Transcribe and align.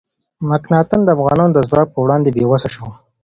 مکناتن 0.49 0.99
د 1.03 1.09
افغانانو 1.15 1.53
د 1.55 1.59
ځواک 1.69 1.87
په 1.91 1.99
وړاندې 2.05 2.29
بې 2.35 2.43
وسه 2.51 2.69
شو. 2.75 2.87